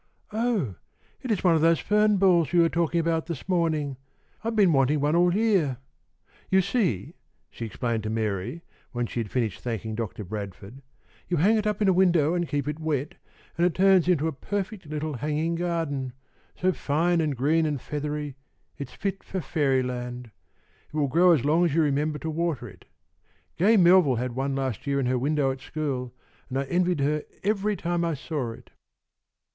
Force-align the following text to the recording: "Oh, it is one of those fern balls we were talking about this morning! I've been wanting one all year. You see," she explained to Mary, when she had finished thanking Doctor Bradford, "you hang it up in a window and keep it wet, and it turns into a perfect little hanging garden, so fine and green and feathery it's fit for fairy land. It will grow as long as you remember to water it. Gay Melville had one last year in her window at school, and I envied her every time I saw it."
"Oh, 0.33 0.77
it 1.21 1.29
is 1.29 1.43
one 1.43 1.53
of 1.53 1.61
those 1.61 1.77
fern 1.77 2.17
balls 2.17 2.51
we 2.51 2.57
were 2.59 2.69
talking 2.69 2.99
about 2.99 3.27
this 3.27 3.47
morning! 3.47 3.97
I've 4.43 4.55
been 4.55 4.73
wanting 4.73 4.99
one 4.99 5.15
all 5.15 5.31
year. 5.35 5.77
You 6.49 6.59
see," 6.63 7.13
she 7.51 7.67
explained 7.67 8.01
to 8.01 8.09
Mary, 8.09 8.63
when 8.93 9.05
she 9.05 9.19
had 9.19 9.29
finished 9.29 9.61
thanking 9.61 9.93
Doctor 9.93 10.23
Bradford, 10.23 10.81
"you 11.27 11.37
hang 11.37 11.55
it 11.55 11.67
up 11.67 11.83
in 11.83 11.87
a 11.87 11.93
window 11.93 12.33
and 12.33 12.47
keep 12.47 12.67
it 12.67 12.79
wet, 12.79 13.13
and 13.55 13.63
it 13.63 13.75
turns 13.75 14.07
into 14.07 14.27
a 14.27 14.31
perfect 14.31 14.87
little 14.87 15.17
hanging 15.17 15.53
garden, 15.53 16.13
so 16.55 16.71
fine 16.73 17.21
and 17.21 17.37
green 17.37 17.67
and 17.67 17.79
feathery 17.79 18.35
it's 18.79 18.93
fit 18.95 19.23
for 19.23 19.39
fairy 19.39 19.83
land. 19.83 20.31
It 20.91 20.97
will 20.97 21.09
grow 21.09 21.31
as 21.31 21.45
long 21.45 21.63
as 21.65 21.75
you 21.75 21.83
remember 21.83 22.17
to 22.17 22.29
water 22.31 22.67
it. 22.67 22.85
Gay 23.55 23.77
Melville 23.77 24.15
had 24.15 24.33
one 24.33 24.55
last 24.55 24.87
year 24.87 24.99
in 24.99 25.05
her 25.05 25.19
window 25.19 25.51
at 25.51 25.61
school, 25.61 26.11
and 26.49 26.57
I 26.57 26.63
envied 26.63 27.01
her 27.01 27.21
every 27.43 27.75
time 27.75 28.03
I 28.03 28.15
saw 28.15 28.53
it." 28.53 28.71